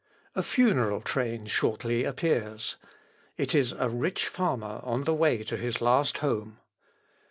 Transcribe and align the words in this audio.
A 0.33 0.41
funeral 0.41 0.99
train 0.99 1.45
shortly 1.45 2.05
appears: 2.05 2.77
it 3.37 3.53
is 3.53 3.71
a 3.73 3.87
rich 3.87 4.27
farmer 4.27 4.81
on 4.83 5.03
the 5.03 5.13
way 5.13 5.43
to 5.43 5.55
his 5.57 5.79
last 5.79 6.17
home. 6.25 6.57